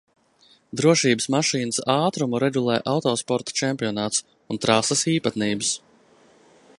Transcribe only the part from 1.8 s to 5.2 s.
ātrumu regulē autosporta čempionāts un trases